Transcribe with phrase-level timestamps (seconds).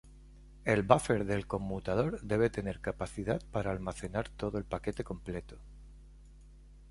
[0.65, 5.59] El buffer del conmutador debe tener capacidad para almacenar todo el paquete completo.